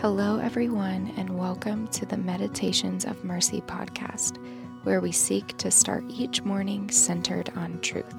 [0.00, 4.38] Hello, everyone, and welcome to the Meditations of Mercy podcast,
[4.82, 8.14] where we seek to start each morning centered on truth.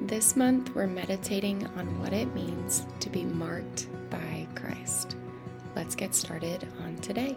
[0.00, 5.14] This month, we're meditating on what it means to be marked by Christ.
[5.76, 7.36] Let's get started on today.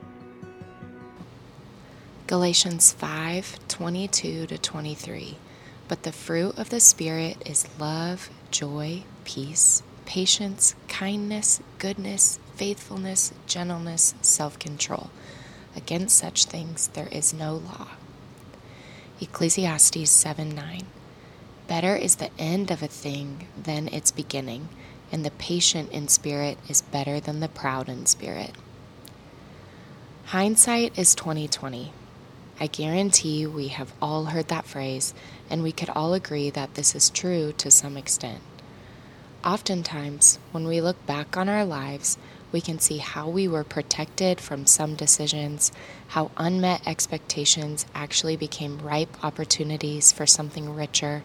[2.25, 5.38] Galatians 5 22 to 23.
[5.88, 14.15] But the fruit of the Spirit is love, joy, peace, patience, kindness, goodness, faithfulness, gentleness,
[14.21, 15.09] self control.
[15.75, 17.89] Against such things there is no law.
[19.21, 20.81] Ecclesiastes 7 9.
[21.68, 24.69] Better is the end of a thing than its beginning,
[25.11, 28.51] and the patient in spirit is better than the proud in spirit.
[30.25, 31.92] Hindsight is 2020.
[32.59, 35.14] I guarantee we have all heard that phrase,
[35.50, 38.42] and we could all agree that this is true to some extent.
[39.45, 42.18] Oftentimes, when we look back on our lives,
[42.52, 45.72] we can see how we were protected from some decisions,
[46.08, 51.22] how unmet expectations actually became ripe opportunities for something richer,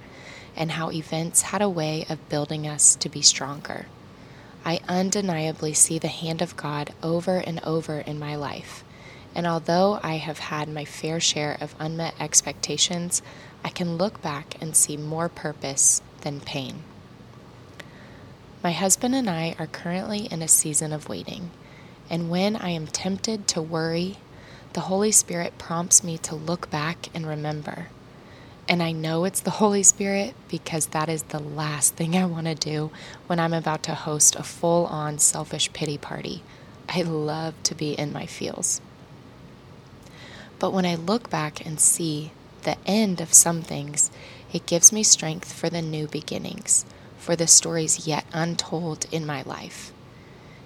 [0.55, 3.87] and how events had a way of building us to be stronger.
[4.67, 8.85] I undeniably see the hand of God over and over in my life.
[9.35, 13.23] And although I have had my fair share of unmet expectations,
[13.65, 16.83] I can look back and see more purpose than pain.
[18.63, 21.51] My husband and I are currently in a season of waiting,
[22.11, 24.19] and when I am tempted to worry,
[24.75, 27.89] the Holy Spirit prompts me to look back and remember.
[28.69, 32.49] And I know it's the Holy Spirit because that is the last thing I want
[32.49, 32.91] to do
[33.29, 36.43] when I'm about to host a full on selfish pity party.
[36.87, 38.83] I love to be in my feels.
[40.59, 42.33] But when I look back and see
[42.65, 44.11] the end of some things,
[44.53, 46.85] it gives me strength for the new beginnings
[47.21, 49.93] for the stories yet untold in my life.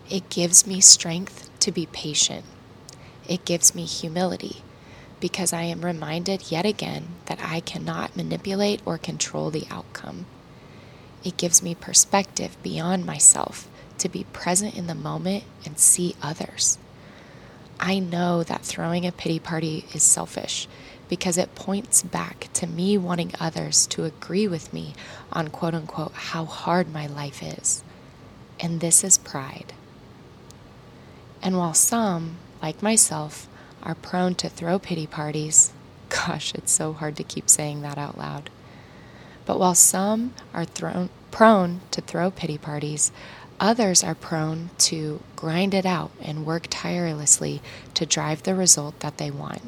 [0.08, 2.44] It gives me strength to be patient.
[3.28, 4.62] It gives me humility
[5.18, 10.26] because I am reminded yet again that I cannot manipulate or control the outcome.
[11.24, 13.68] It gives me perspective beyond myself
[13.98, 16.78] to be present in the moment and see others.
[17.80, 20.68] I know that throwing a pity party is selfish
[21.08, 24.94] because it points back to me wanting others to agree with me
[25.32, 27.84] on quote unquote how hard my life is.
[28.60, 29.72] And this is pride.
[31.42, 33.46] And while some, like myself,
[33.82, 35.72] are prone to throw pity parties,
[36.08, 38.50] gosh, it's so hard to keep saying that out loud.
[39.44, 43.12] But while some are thrown, prone to throw pity parties,
[43.60, 47.60] others are prone to grind it out and work tirelessly
[47.92, 49.62] to drive the result that they want.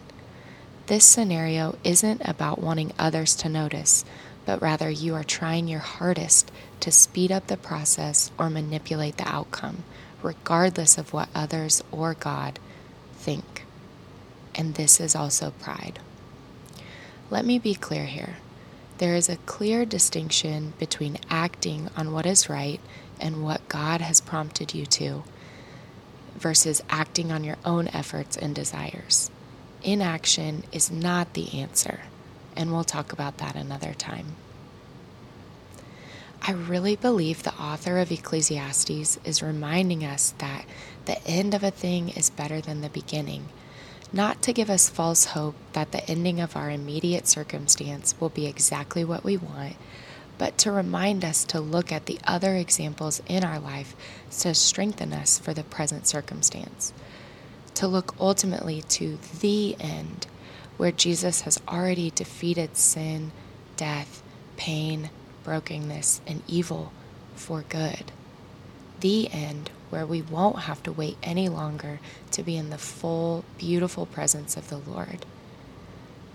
[0.86, 4.04] This scenario isn't about wanting others to notice,
[4.44, 9.26] but rather you are trying your hardest to speed up the process or manipulate the
[9.28, 9.82] outcome,
[10.22, 12.60] regardless of what others or God
[13.14, 13.64] think.
[14.54, 15.98] And this is also pride.
[17.30, 18.36] Let me be clear here.
[18.98, 22.80] There is a clear distinction between acting on what is right
[23.20, 25.24] and what God has prompted you to
[26.36, 29.32] versus acting on your own efforts and desires
[29.86, 32.00] inaction is not the answer,
[32.56, 34.34] and we'll talk about that another time.
[36.42, 40.64] I really believe the author of Ecclesiastes is reminding us that
[41.06, 43.48] the end of a thing is better than the beginning,
[44.12, 48.46] not to give us false hope that the ending of our immediate circumstance will be
[48.46, 49.76] exactly what we want,
[50.36, 53.94] but to remind us to look at the other examples in our life
[54.40, 56.92] to strengthen us for the present circumstance
[57.76, 60.26] to look ultimately to the end,
[60.76, 63.32] where Jesus has already defeated sin,
[63.76, 64.22] death,
[64.56, 65.10] pain,
[65.44, 66.92] brokenness, and evil
[67.34, 68.12] for good.
[69.00, 72.00] The end where we won't have to wait any longer
[72.32, 75.24] to be in the full, beautiful presence of the Lord.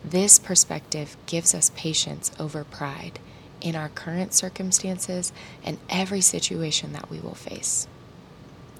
[0.06, 3.19] This perspective gives us patience over pride
[3.59, 5.33] in our current circumstances
[5.63, 7.88] and every situation that we will face.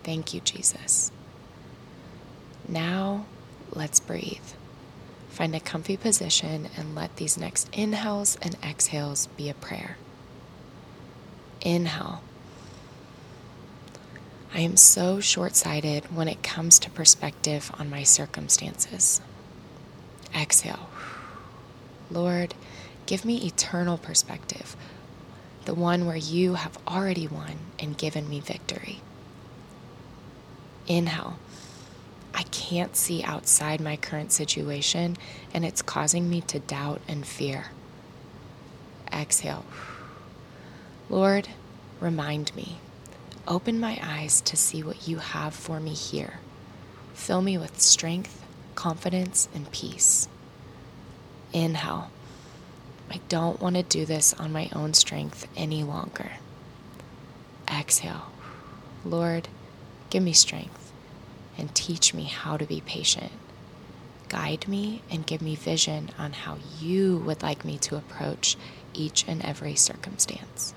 [0.03, 1.12] Thank you, Jesus.
[2.71, 3.25] Now,
[3.73, 4.39] let's breathe.
[5.29, 9.97] Find a comfy position and let these next inhales and exhales be a prayer.
[11.59, 12.23] Inhale.
[14.53, 19.19] I am so short sighted when it comes to perspective on my circumstances.
[20.33, 20.89] Exhale.
[22.09, 22.53] Lord,
[23.06, 24.77] give me eternal perspective,
[25.65, 29.01] the one where you have already won and given me victory.
[30.88, 31.38] Inhale.
[32.41, 35.15] I can't see outside my current situation,
[35.53, 37.65] and it's causing me to doubt and fear.
[39.13, 39.63] Exhale.
[41.07, 41.49] Lord,
[41.99, 42.79] remind me.
[43.47, 46.39] Open my eyes to see what you have for me here.
[47.13, 48.43] Fill me with strength,
[48.73, 50.27] confidence, and peace.
[51.53, 52.09] Inhale.
[53.11, 56.31] I don't want to do this on my own strength any longer.
[57.71, 58.31] Exhale.
[59.05, 59.47] Lord,
[60.09, 60.81] give me strength
[61.57, 63.31] and teach me how to be patient.
[64.30, 68.57] Guide me and give me vision on how you would like me to approach
[68.94, 70.74] each and every circumstance.